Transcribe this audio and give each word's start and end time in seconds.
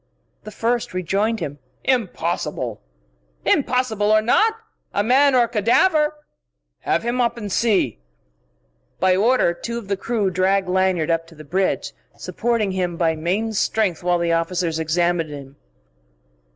The 0.45 0.49
first 0.49 0.95
rejoined 0.95 1.41
him. 1.41 1.59
"Impossible!" 1.83 2.81
"Impossible 3.45 4.09
or 4.11 4.19
not 4.23 4.55
a 4.95 5.03
man 5.03 5.35
or 5.35 5.43
a 5.43 5.47
cadaver!" 5.47 6.15
"Have 6.79 7.03
him 7.03 7.21
up 7.21 7.37
and 7.37 7.51
see...." 7.51 7.99
By 8.99 9.15
order, 9.15 9.53
two 9.53 9.77
of 9.77 9.89
the 9.89 9.97
crew 9.97 10.31
dragged 10.31 10.67
Lanyard 10.67 11.11
up 11.11 11.27
to 11.27 11.35
the 11.35 11.43
bridge, 11.43 11.93
supporting 12.17 12.71
him 12.71 12.97
by 12.97 13.15
main 13.15 13.53
strength 13.53 14.01
while 14.01 14.17
the 14.17 14.33
officers 14.33 14.79
examined 14.79 15.29
him. 15.29 15.55